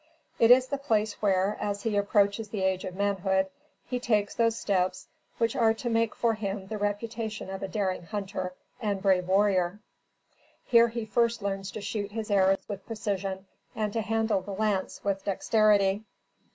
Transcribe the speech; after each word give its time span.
It 0.39 0.49
is 0.49 0.65
the 0.65 0.79
place 0.79 1.21
where, 1.21 1.59
as 1.61 1.83
he 1.83 1.95
approaches 1.95 2.49
the 2.49 2.63
age 2.63 2.85
of 2.85 2.95
manhood, 2.95 3.51
he 3.85 3.99
takes 3.99 4.33
those 4.33 4.57
steps 4.57 5.05
which 5.37 5.55
are 5.55 5.75
to 5.75 5.91
make 5.91 6.15
for 6.15 6.33
him 6.33 6.65
the 6.65 6.79
reputation 6.79 7.51
of 7.51 7.61
a 7.61 7.67
daring 7.67 8.01
hunter 8.05 8.55
and 8.81 8.99
brave 8.99 9.27
warrior. 9.27 9.77
Here 10.65 10.87
he 10.87 11.05
first 11.05 11.43
learns 11.43 11.69
to 11.73 11.81
shoot 11.81 12.13
his 12.13 12.31
arrows 12.31 12.67
with 12.67 12.83
precision, 12.87 13.45
and 13.75 13.93
to 13.93 14.01
handle 14.01 14.41
the 14.41 14.55
lance 14.55 15.03
with 15.03 15.23
dexterity. 15.23 16.01